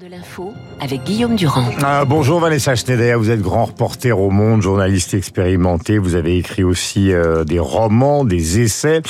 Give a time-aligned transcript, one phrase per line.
[0.00, 1.66] de l'info avec Guillaume Durand.
[1.82, 5.98] Ah, bonjour Vanessa Schneider, vous êtes grand reporter au Monde, journaliste expérimenté.
[5.98, 9.02] Vous avez écrit aussi euh, des romans, des essais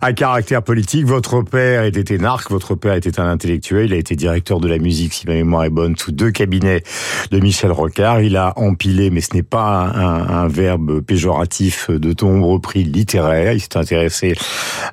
[0.00, 1.06] à caractère politique.
[1.06, 3.86] Votre père était énarque, votre père était un intellectuel.
[3.86, 6.82] Il a été directeur de la musique, si ma mémoire est bonne, sous deux cabinets
[7.30, 8.20] de Michel Rocard.
[8.20, 13.54] Il a empilé, mais ce n'est pas un, un, verbe péjoratif, de nombreux prix littéraires.
[13.54, 14.34] Il s'est intéressé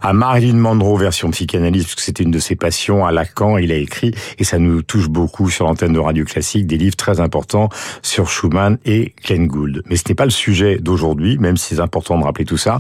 [0.02, 3.06] à Marilyn Monroe, version psychanalyste, parce que c'était une de ses passions.
[3.06, 6.66] À Lacan, il a écrit, et ça nous touche beaucoup sur l'antenne de Radio Classique,
[6.66, 7.70] des livres très importants
[8.02, 9.84] sur Schumann et Glenn Gould.
[9.88, 12.78] Mais ce n'est pas le sujet d'aujourd'hui, même si c'est important de rappeler tout ça.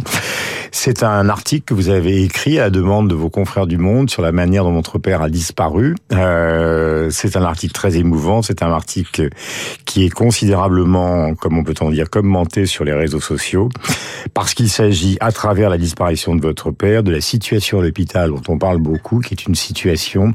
[0.71, 4.09] C'est un article que vous avez écrit à la demande de vos confrères du Monde
[4.09, 5.95] sur la manière dont votre père a disparu.
[6.12, 9.29] Euh, c'est un article très émouvant, c'est un article
[9.85, 13.70] qui est considérablement, comme on peut en dire, commenté sur les réseaux sociaux,
[14.34, 18.29] parce qu'il s'agit, à travers la disparition de votre père, de la situation à l'hôpital
[18.29, 20.34] dont on parle beaucoup, qui est une situation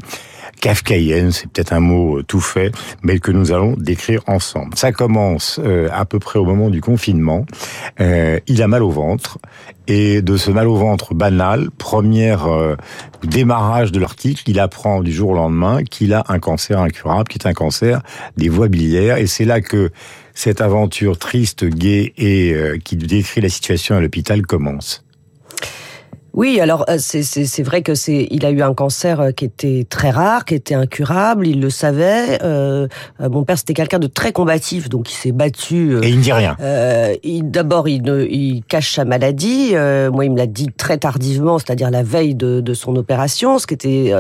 [0.61, 4.77] kafkaïenne, c'est peut-être un mot euh, tout fait, mais que nous allons décrire ensemble.
[4.77, 7.47] Ça commence euh, à peu près au moment du confinement.
[8.01, 9.39] Euh, il a mal au ventre
[9.89, 12.47] et de ce mal au ventre banal, première
[13.25, 17.39] démarrage de l'article, il apprend du jour au lendemain qu'il a un cancer incurable, qui
[17.39, 18.01] est un cancer
[18.37, 19.91] des voies biliaires, et c'est là que
[20.33, 25.03] cette aventure triste, gaie et qui décrit la situation à l'hôpital commence.
[26.41, 29.87] Oui, alors euh, c'est vrai que c'est il a eu un cancer euh, qui était
[29.87, 32.39] très rare, qui était incurable, il le savait.
[32.43, 32.89] Euh,
[33.21, 35.99] euh mon père c'était quelqu'un de très combatif, donc il s'est battu.
[36.03, 36.57] Et il ne dit rien.
[36.63, 39.73] Euh, D'abord il, il cache sa maladie.
[39.75, 43.67] moi il me l'a dit très tardivement, c'est-à-dire la veille de, de, son opération, ce
[43.67, 44.15] qui était.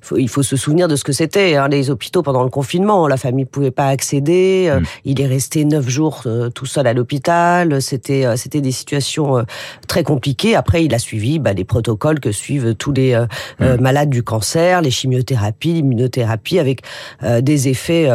[0.00, 3.06] Faut, il faut se souvenir de ce que c'était hein, les hôpitaux pendant le confinement.
[3.06, 4.72] La famille pouvait pas accéder.
[4.74, 4.84] Mm.
[5.04, 7.80] Il est resté neuf jours tout seul à l'hôpital.
[7.80, 9.44] C'était c'était des situations
[9.86, 10.56] très compliquées.
[10.56, 11.38] Après il a suivi.
[11.38, 13.26] Bah, les protocoles que suivent tous les euh,
[13.60, 13.80] euh, mmh.
[13.80, 16.80] malades du cancer, les chimiothérapies, l'immunothérapie, avec
[17.22, 18.08] euh, des effets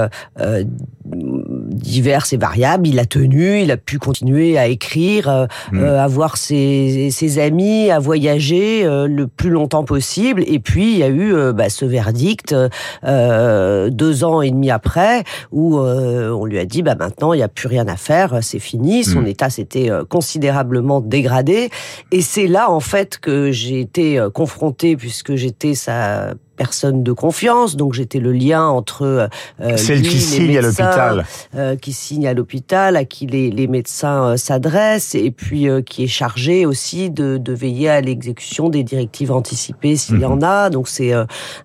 [1.06, 2.88] divers et variables.
[2.88, 5.84] Il a tenu, il a pu continuer à écrire, mmh.
[5.84, 10.44] à voir ses, ses, amis, à voyager le plus longtemps possible.
[10.48, 12.56] Et puis il y a eu bah, ce verdict
[13.04, 17.50] deux ans et demi après où on lui a dit bah maintenant il n'y a
[17.50, 19.04] plus rien à faire, c'est fini.
[19.04, 19.28] Son mmh.
[19.28, 21.70] état s'était considérablement dégradé.
[22.12, 27.12] Et c'est là en fait que j'ai été euh, confrontée puisque j'étais sa personne de
[27.12, 29.04] confiance, donc j'étais le lien entre
[29.62, 33.68] euh, celle qui signe à l'hôpital, euh, qui signe à l'hôpital, à qui les, les
[33.68, 38.70] médecins euh, s'adressent, et puis euh, qui est chargé aussi de, de veiller à l'exécution
[38.70, 40.44] des directives anticipées s'il y en mhm.
[40.44, 40.70] a.
[40.70, 41.12] Donc c'est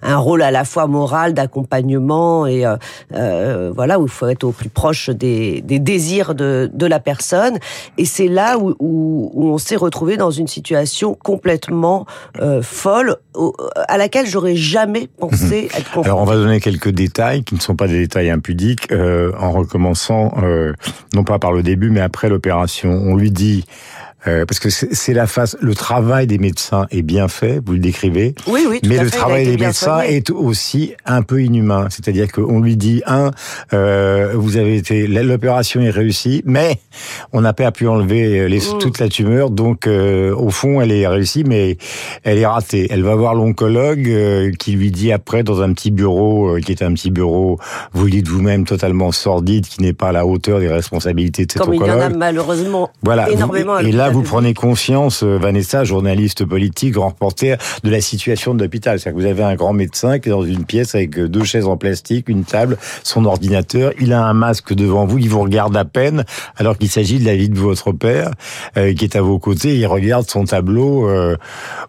[0.03, 2.65] un rôle à la fois moral d'accompagnement et
[3.11, 7.59] voilà où il faut être au plus proche des, des désirs de, de la personne.
[7.99, 12.07] Et c'est là où, où, où on s'est retrouvé dans une situation complètement
[12.62, 13.17] folle
[13.89, 16.05] à laquelle j'aurais jamais jamais pensé mhm.
[16.05, 19.53] Alors on va donner quelques détails qui ne sont pas des détails impudiques euh, en
[19.53, 20.73] recommençant euh,
[21.15, 22.91] non pas par le début mais après l'opération.
[22.91, 23.65] On lui dit
[24.27, 27.79] euh, parce que c'est la phase, le travail des médecins est bien fait, vous le
[27.79, 28.35] décrivez.
[28.47, 28.81] Oui, oui.
[28.87, 31.89] mais le travail des médecins est aussi un peu inhumain.
[31.91, 33.31] C'est-à-dire qu'on lui dit un,
[33.73, 36.81] euh, vous avez été, l'opération est réussie, mais
[37.33, 38.79] on n'a pas pu enlever les, mm.
[38.79, 41.79] toute la tumeur, donc euh, au fond elle est réussie, mais
[42.25, 42.89] elle est ratée.
[42.91, 46.83] Elle va voir l'oncologue euh, qui lui dit après dans un petit bureau qui est
[46.83, 47.59] un petit bureau,
[47.93, 51.53] vous le dites vous-même totalement sordide, qui n'est pas à la hauteur des responsabilités de
[51.53, 51.97] cet Comme oncologue.
[51.97, 53.79] Il y en a malheureusement voilà, énormément.
[53.79, 58.62] et là vous prenez conscience, euh, Vanessa, journaliste politique, grand reporter, de la situation de
[58.62, 58.98] l'hôpital.
[58.98, 61.44] C'est-à-dire que vous avez un grand médecin qui est dans une pièce avec euh, deux
[61.44, 65.41] chaises en plastique, une table, son ordinateur, il a un masque devant vous, il vous
[65.41, 66.25] regarde à peine,
[66.56, 68.31] alors qu'il s'agit de la vie de votre père,
[68.76, 71.37] euh, qui est à vos côtés, il regarde son tableau, euh,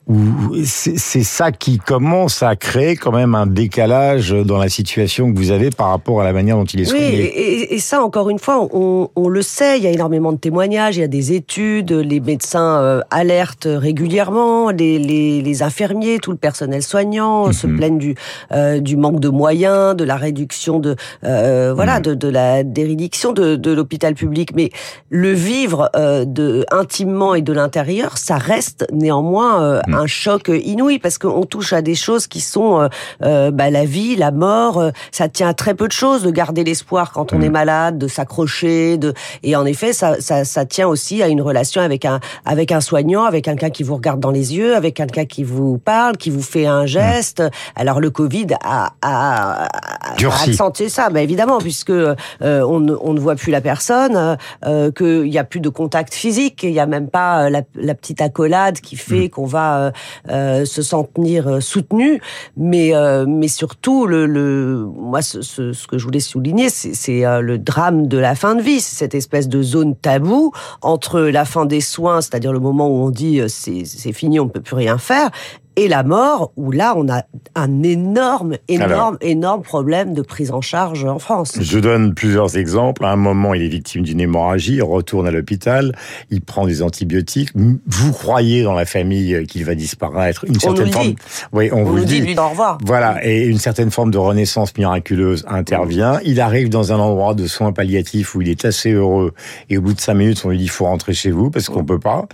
[0.08, 0.22] où
[0.64, 5.52] c'est ça qui commence à créer quand même un décalage dans la situation que vous
[5.52, 7.08] avez par rapport à la manière dont il est soigné.
[7.08, 10.32] Oui, et, et ça, encore une fois, on, on le sait, il y a énormément
[10.32, 15.64] de témoignages, il y a des études, les médecins euh, alertent régulièrement, les, les, les,
[15.64, 17.78] infirmiers, tout le personnel soignant se mhm.
[17.78, 18.16] plaignent du,
[18.52, 22.02] euh, du manque de moyens, de la réduction de euh, voilà mhm.
[22.02, 24.54] de, de, la dérédiction de, de l'hôpital public.
[24.56, 24.72] Mais
[25.10, 29.94] le vivre euh, de intimement et de l'intérieur, ça reste néanmoins euh, mhm.
[29.96, 32.90] un choc inouï parce qu'on touche à des choses qui sont
[33.22, 34.92] bah, la vie, la mort.
[35.12, 38.08] ça tient à très peu de choses de garder l'espoir quand on est malade, de
[38.08, 39.14] s'accrocher, de
[39.44, 42.72] et en effet ça, ça, ça tient aussi à une relation avec avec un avec
[42.72, 46.18] un soignant, avec quelqu'un qui vous regarde dans les yeux, avec quelqu'un qui vous parle,
[46.18, 47.44] qui vous fait un geste.
[47.76, 53.14] Alors le Covid a, a, a accentué ça, mais évidemment, puisque euh, on, ne, on,
[53.14, 56.80] ne voit plus la personne, euh, qu'il n'y a plus de contact physique, il n'y
[56.80, 59.30] a même pas la, la, petite accolade qui fait mm.
[59.30, 59.92] qu'on va
[60.30, 62.22] euh, se sentir soutenu,
[62.58, 62.94] mais
[63.28, 68.08] mais surtout le, le moi ce, ce, ce, que je voulais souligner, c'est le drame
[68.08, 70.52] de la fin de vie, cette espèce de zone taboue
[70.82, 74.50] entre la fin des soins, c'est-à-dire le moment où on dit c'est fini, on ne
[74.50, 75.30] peut plus rien faire,
[75.78, 77.24] et la mort, où là, on a
[77.56, 81.58] un énorme, énorme, énorme problème de prise en charge en France.
[81.62, 83.06] Je donne plusieurs exemples.
[83.06, 85.96] À un moment, il est victime d'une hémorragie, il retourne à l'hôpital,
[86.30, 87.50] il prend des antibiotiques.
[87.56, 91.08] Vous croyez dans la famille qu'il va disparaître Une certaine on forme.
[91.08, 91.16] Dit.
[91.54, 92.20] Oui, on, vous dit.
[92.20, 92.78] Lui, au revoir.
[92.84, 96.20] Voilà, et une certaine forme de renaissance miraculeuse intervient.
[96.26, 99.34] Il arrive dans un endroit de soins palliatifs où il est assez heureux,
[99.70, 101.70] et au bout de cinq minutes, on lui dit il faut rentrer chez vous parce
[101.70, 102.28] qu'on peut pas.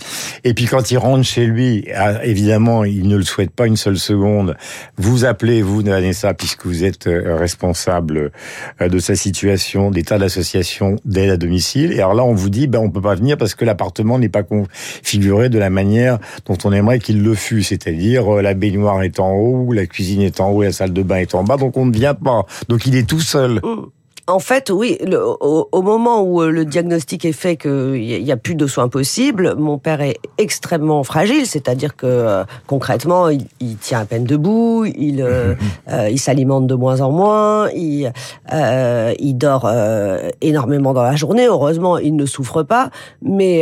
[0.44, 3.78] Et puis quand il rentre chez lui, ah, évidemment, il ne le souhaite pas une
[3.78, 4.56] seule seconde,
[4.98, 8.32] vous appelez, vous, Vanessa, puisque vous êtes euh, responsable
[8.82, 11.92] euh, de sa situation, d'état d'association d'aide à domicile.
[11.92, 14.30] Et alors là, on vous dit, ben, on peut pas venir parce que l'appartement n'est
[14.30, 17.64] pas configuré de la manière dont on aimerait qu'il le fût.
[17.64, 20.94] C'est-à-dire, euh, la baignoire est en haut, la cuisine est en haut et la salle
[20.94, 22.46] de bain est en bas, donc on ne vient pas.
[22.70, 23.60] Donc il est tout seul.
[23.64, 23.92] Oh.
[24.30, 28.36] En fait, oui, le, au, moment où euh, le diagnostic est fait qu'il n'y a,
[28.36, 34.02] plus de soins possibles, mon père est extrêmement fragile, c'est-à-dire que euh, concrètement, il, tient
[34.02, 35.56] à peine debout, il, euh,
[36.12, 38.12] il s'alimente de moins en moins, il,
[38.52, 39.72] il dort
[40.42, 41.46] énormément dans la journée.
[41.46, 42.90] Heureusement, il ne souffre pas,
[43.22, 43.60] mais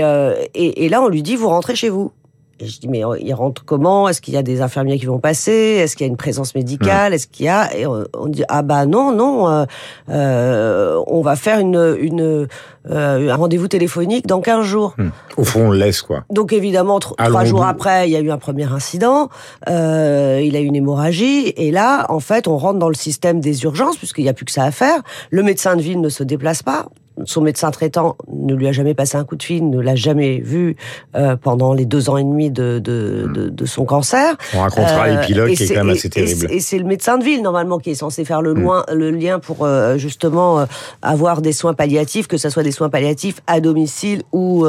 [0.56, 2.12] et, et là, on lui dit vous rentrez chez vous.
[2.60, 4.07] Et je dis, mais il rentre comment?
[4.07, 5.52] Est-ce qu'il y a des infirmiers qui vont passer?
[5.52, 7.13] Est-ce qu'il y a une présence médicale?
[7.13, 9.66] Est-ce qu'il y a Et on, dit, ah bah non, non, euh,
[10.10, 12.48] euh on va faire une, une
[12.90, 14.94] euh, un rendez-vous téléphonique dans 15 jours.
[14.98, 15.10] Hmm.
[15.38, 16.24] Au fond, on laisse, quoi.
[16.30, 19.30] Donc évidemment, trois jours après, il y a eu un premier incident,
[19.69, 23.40] euh, il a eu une hémorragie, et là, en fait, on rentre dans le système
[23.40, 25.02] des urgences, puisqu'il n'y a plus que ça à faire.
[25.31, 26.86] Le médecin de ville ne se déplace pas,
[27.24, 30.40] son médecin traitant ne lui a jamais passé un coup de fil, ne l'a jamais
[30.40, 30.76] vu
[31.16, 33.34] euh, pendant les deux ans et demi de, de, hmm.
[33.34, 34.36] de, de son cancer.
[34.54, 36.48] On racontera euh, l'épilogue qui est, quand même assez terrible.
[36.50, 38.60] Et c'est le médecin de ville normalement qui est censé faire le, hmm.
[38.62, 40.66] loin, le lien pour euh, justement euh,
[41.02, 44.66] avoir des soins palliatifs, que ce soit des soins palliatifs à domicile ou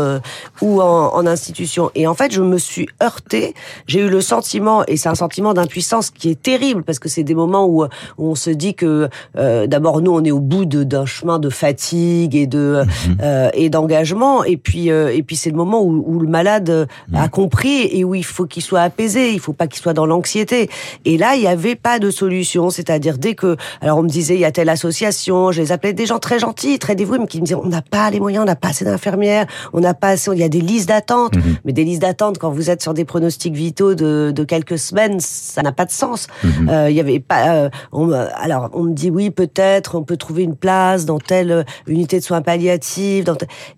[0.63, 1.91] ou en, en, institution.
[1.95, 3.55] Et en fait, je me suis heurtée.
[3.87, 7.23] J'ai eu le sentiment, et c'est un sentiment d'impuissance qui est terrible parce que c'est
[7.23, 7.89] des moments où, où,
[8.19, 12.47] on se dit que d'abord nous on est au bout d'un chemin de fatigue et
[12.47, 13.17] de mhm.
[13.23, 14.45] euh, et d'engagement.
[14.45, 17.29] Et puis euh, et puis c'est le moment où, où le malade a mhm.
[17.31, 19.33] compris et où il faut qu'il soit apaisé.
[19.33, 20.69] Il faut pas qu'il soit dans l'anxiété.
[21.05, 22.71] Et là, il y avait pas de solution.
[22.71, 25.93] C'est-à-dire dès que alors on me disait il y a telle association, je les appelais
[25.93, 28.43] des gens très gentils, très dévoués, mais qui me disaient on n'a pas les moyens,
[28.43, 31.37] on n'a pas assez d'infirmières, on n'a pas assez, il y a des listes d'attente.
[31.37, 31.57] Mhm.
[31.65, 35.21] Mais des listes d'attente quand vous êtes sur des pronostics vitaux de, de quelques semaines,
[35.21, 36.27] ça n'a pas de sens.
[36.69, 37.71] Euh, il y avait pas.
[37.93, 42.19] on, alors on me dit oui peut-être on peut trouver une place dans telle unité
[42.19, 43.25] de soins palliatifs.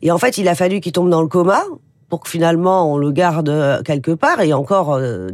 [0.02, 1.62] Et en fait, il a fallu qu'il tombe dans le coma
[2.08, 4.40] pour que finalement on le garde euh, quelque part.
[4.40, 5.28] Et encore, euh,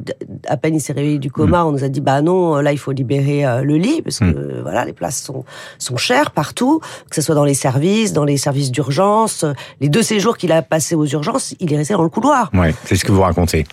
[0.49, 1.67] à peine il s'est réveillé du coma, mm.
[1.67, 4.25] on nous a dit bah non, là il faut libérer euh, le lit parce que
[4.25, 4.63] mm.
[4.63, 5.45] voilà les places sont
[5.79, 9.45] sont chères partout, que ce soit dans les services, dans les services d'urgence.
[9.81, 12.51] Les deux séjours qu'il a passés aux urgences, il est resté dans le couloir.
[12.55, 13.67] Ouais, c'est ce que vous racontez.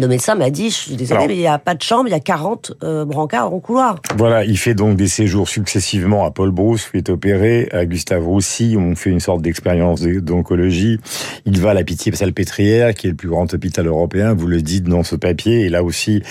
[0.00, 2.12] Le médecin m'a dit, je suis désolé, mais il n'y a pas de chambre, il
[2.12, 3.96] y a 40 euh, brancards en couloir.
[4.16, 7.84] Voilà, il fait donc des séjours successivement à Paul Brousse, où il est opéré, à
[7.84, 10.98] Gustave Roussy, où on fait une sorte d'expérience d'oncologie.
[11.44, 14.84] Il va à la Pitié-Salpêtrière, qui est le plus grand hôpital européen, vous le dites
[14.84, 16.22] dans ce papier, et là aussi,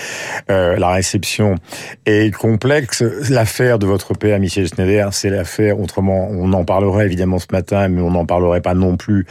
[0.50, 1.54] euh, la réception
[2.04, 3.04] est complexe.
[3.30, 7.86] L'affaire de votre père, Michel Schneider, c'est l'affaire, autrement, on en parlerait évidemment ce matin,
[7.86, 9.24] mais on n'en parlerait pas non plus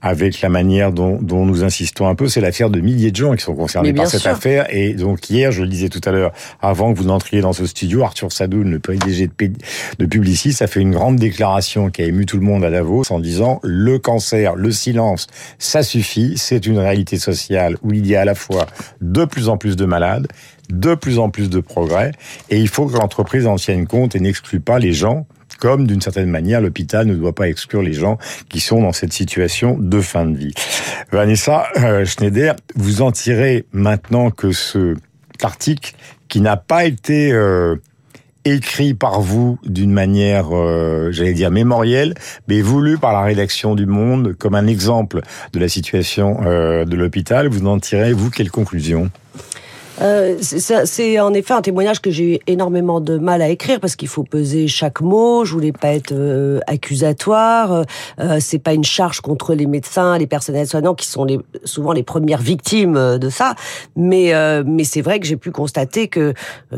[0.00, 3.34] avec la manière dont, dont nous insistons un peu, c'est l'affaire de milliers de gens
[3.34, 4.66] qui sont concernés par cette affaire.
[4.70, 7.66] Et donc hier, je le disais tout à l'heure, avant que vous n'entriez dans ce
[7.66, 9.52] studio, Arthur Sadoun, le PDG de,
[9.98, 13.04] de Publicis, a fait une grande déclaration qui a ému tout le monde à Davos
[13.10, 15.26] en disant le cancer, le silence,
[15.58, 16.34] ça suffit.
[16.36, 18.66] C'est une réalité sociale où il y a à la fois
[19.00, 20.28] de plus en plus de malades,
[20.70, 22.12] de plus en plus de progrès,
[22.50, 25.26] et il faut que l'entreprise en tienne compte et n'exclue pas les gens
[25.64, 28.18] comme d'une certaine manière l'hôpital ne doit pas exclure les gens
[28.50, 30.52] qui sont dans cette situation de fin de vie.
[31.10, 34.94] Vanessa euh, Schneider, vous en tirez maintenant que ce
[35.42, 35.94] article
[36.28, 37.76] qui n'a pas été euh,
[38.44, 42.12] écrit par vous d'une manière, euh, j'allais dire mémorielle,
[42.46, 45.22] mais voulu par la rédaction du Monde comme un exemple
[45.54, 47.48] de la situation de l'hôpital.
[47.48, 49.10] Vous en tirez, vous, quelle conclusion?
[50.00, 53.96] Euh, c'est en effet un témoignage que j'ai eu énormément de mal à écrire parce
[53.96, 55.44] qu'il faut peser chaque mot.
[55.44, 57.84] Je voulais pas être euh, accusatoire.
[58.20, 61.92] Euh, c'est pas une charge contre les médecins, les personnels soignants qui sont les, souvent
[61.92, 63.54] les premières victimes euh, de ça.
[63.96, 64.32] Mais
[64.64, 66.34] mais c'est vrai que j'ai pu constater que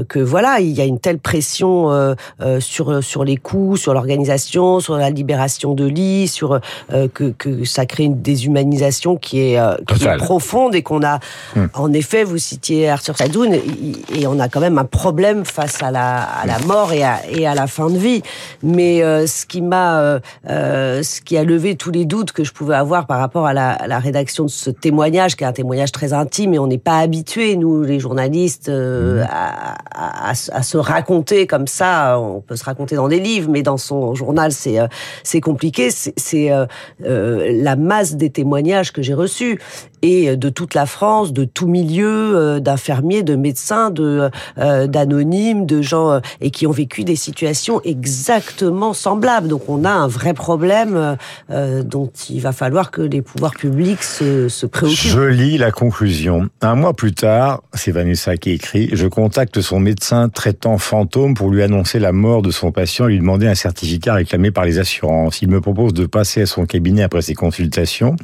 [0.09, 2.17] que voilà, il y a une telle pression
[2.61, 7.87] sur sur les coûts, sur l'organisation, sur la libération de lits, sur que que ça
[7.87, 11.21] crée une déshumanisation qui est, qui est profonde et qu'on a
[11.57, 11.69] hum.
[11.75, 15.93] en effet vous citiez sur Sadoun et on a quand même un problème face à
[15.93, 18.21] la, à la mort et à, et à la fin de vie.
[18.65, 20.19] Mais euh, ce qui m'a, euh,
[20.51, 23.55] euh, ce qui a levé tous les doutes que je pouvais avoir par rapport à
[23.55, 26.67] la, à la, rédaction de ce témoignage, qui est un témoignage très intime, et on
[26.67, 29.25] n'est pas habitués nous les journalistes mmh.
[29.31, 32.19] à, à, à, se raconter comme ça.
[32.19, 34.79] On peut se raconter dans des livres, mais dans son journal c'est
[35.23, 35.91] c'est compliqué.
[35.91, 36.51] C'est
[36.99, 39.61] la masse des témoignages que j'ai reçus
[40.03, 45.83] et de toute la France, de tout milieu, d'infirmiers de médecins, de euh, d'anonymes, de
[45.83, 49.49] gens euh, et qui ont vécu des situations exactement semblables.
[49.49, 51.17] Donc on a un vrai problème
[51.51, 54.97] euh, dont il va falloir que les pouvoirs publics se, se préoccupent.
[54.97, 56.49] Je lis la conclusion.
[56.61, 61.51] Un mois plus tard, c'est Vanessa qui écrit, je contacte son médecin traitant fantôme pour
[61.51, 64.79] lui annoncer la mort de son patient et lui demander un certificat réclamé par les
[64.79, 65.43] assurances.
[65.43, 68.17] Il me propose de passer à son cabinet après ses consultations.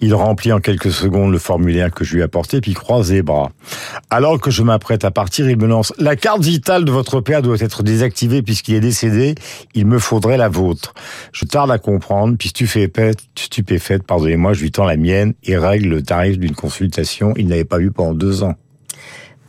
[0.00, 3.22] Il remplit en quelques secondes le formulaire que je lui ai apporté puis croise les
[3.22, 3.50] bras.
[4.10, 7.42] Alors que je m'apprête à partir, il me lance La carte vitale de votre père
[7.42, 9.34] doit être désactivée puisqu'il est décédé.
[9.74, 10.94] Il me faudrait la vôtre.
[11.32, 15.88] Je tarde à comprendre, puis stupéfaite, stupéfaite, pardonnez-moi, je lui tends la mienne et règle
[15.88, 17.34] le tarif d'une consultation.
[17.36, 18.54] Il n'avait pas vu pendant deux ans.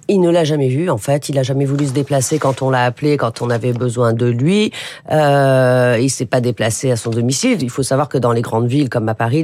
[0.08, 1.30] Il ne l'a jamais vu, en fait.
[1.30, 4.28] Il a jamais voulu se déplacer quand on l'a appelé, quand on avait besoin de
[4.28, 4.72] lui.
[5.12, 7.58] Euh, il s'est pas déplacé à son domicile.
[7.64, 9.42] Il faut savoir que dans les grandes villes, comme à Paris,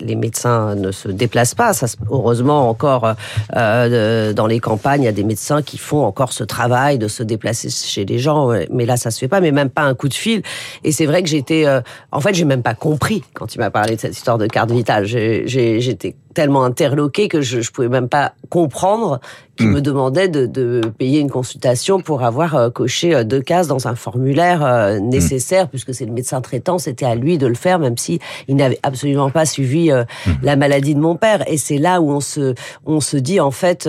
[0.00, 1.72] les, médecins ne se déplacent pas.
[2.10, 3.14] Heureusement, encore
[3.54, 7.08] euh, dans les campagnes, il y a des médecins qui font encore ce travail de
[7.08, 8.50] se déplacer chez les gens.
[8.70, 9.42] Mais là, ça se fait pas.
[9.42, 10.42] Mais même pas un coup de fil.
[10.84, 13.70] Et c'est vrai que j'étais, euh, en fait, j'ai même pas compris quand il m'a
[13.70, 15.04] parlé de cette histoire de carte vitale.
[15.04, 19.20] J'étais tellement interloqué que je, je pouvais même pas comprendre
[19.58, 19.72] qu'il hmm.
[19.72, 23.88] me demandait de, de, payer une consultation pour avoir euh, coché euh, deux cases dans
[23.88, 25.08] un formulaire euh, hmm.
[25.08, 28.56] nécessaire, puisque c'est le médecin traitant, c'était à lui de le faire, même si il
[28.56, 30.30] n'avait absolument pas suivi hmm.
[30.42, 31.42] la maladie de mon père.
[31.50, 32.54] Et c'est là où on se,
[32.86, 33.88] on se dit en fait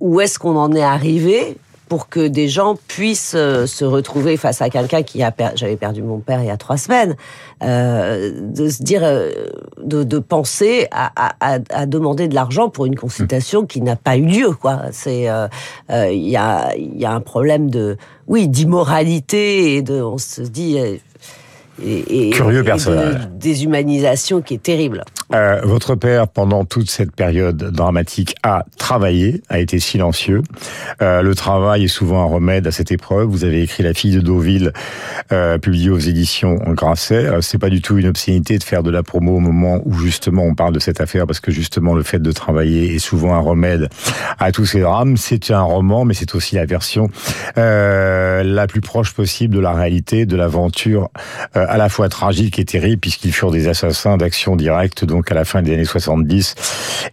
[0.00, 1.56] où est-ce qu'on en est arrivé
[1.92, 6.00] pour que des gens puissent euh, se retrouver face à quelqu'un qui a j'avais perdu
[6.00, 7.16] mon père il y a trois semaines,
[7.62, 9.30] euh, de se dire, euh,
[9.84, 14.16] de, de, penser à, à, à, demander de l'argent pour une consultation qui n'a pas
[14.16, 14.84] eu lieu, quoi.
[14.90, 15.48] C'est, euh,
[15.90, 20.40] il y a, il y a un problème de, oui, d'immoralité et de, on se
[20.40, 20.78] dit
[21.84, 23.14] et, Curieux personnage.
[23.14, 25.04] De déshumanisation qui est terrible.
[25.34, 30.42] Euh, votre père, pendant toute cette période dramatique, a travaillé, a été silencieux.
[31.00, 33.28] Euh, le travail est souvent un remède à cette épreuve.
[33.28, 34.72] Vous avez écrit La fille de Deauville,
[35.32, 37.26] euh, publié aux éditions Grasset.
[37.26, 39.94] Euh, c'est pas du tout une obscénité de faire de la promo au moment où
[39.94, 43.34] justement on parle de cette affaire, parce que justement le fait de travailler est souvent
[43.34, 43.88] un remède
[44.38, 45.16] à tous ces drames.
[45.16, 47.08] C'est un roman, mais c'est aussi la version
[47.56, 51.10] la plus proche possible de la réalité, de l'aventure
[51.54, 55.62] à la fois tragique et terrible, puisqu'ils furent des assassins d'action directe, à la fin
[55.62, 56.54] des années 70.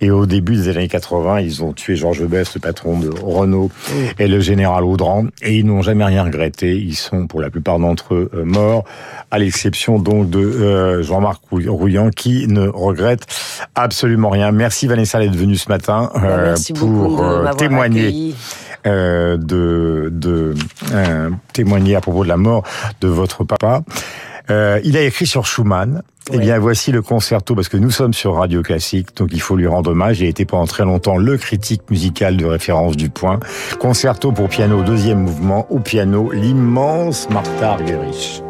[0.02, 3.72] Et au début des années 80, ils ont tué Georges Best, le patron de Renault,
[4.18, 6.78] et le général Audran, et ils n'ont jamais rien regretté.
[6.78, 8.86] Ils sont, pour la plupart d'entre eux, euh, morts,
[9.32, 13.26] à l'exception donc de euh, Jean-Marc Rouillant, qui ne regrette
[13.76, 14.52] absolument rien.
[14.52, 18.34] Merci Vanessa d'être venue ce matin bah, pour témoigner.
[18.88, 20.54] Euh, de, de
[20.94, 22.64] euh, témoigner à propos de la mort
[23.02, 23.82] de votre papa.
[24.50, 26.02] Euh, il a écrit sur Schumann.
[26.32, 29.56] Eh bien, voici le concerto, parce que nous sommes sur Radio Classique, donc il faut
[29.56, 30.20] lui rendre hommage.
[30.20, 33.40] Il a été pendant très longtemps le critique musical de référence du point.
[33.80, 38.44] Concerto pour piano, deuxième mouvement, au piano, l'immense Martha Argerich.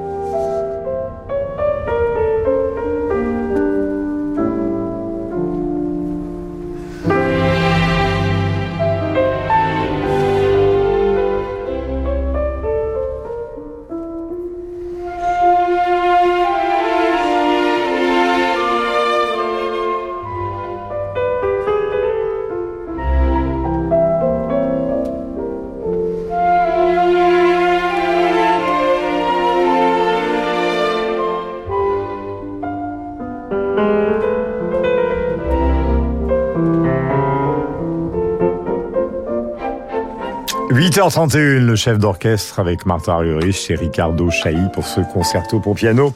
[40.89, 46.15] 8h31, le chef d'orchestre avec Martha Argerich et Ricardo Chailly pour ce concerto pour piano.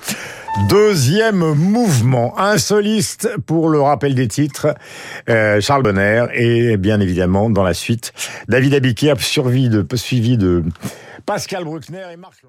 [0.67, 4.73] Deuxième mouvement, un soliste pour le rappel des titres,
[5.29, 8.13] euh, Charles Bonner, et bien évidemment dans la suite,
[8.47, 10.63] David Abiquier, suivi de, suivi de
[11.23, 12.41] Pascal Bruckner et Marc.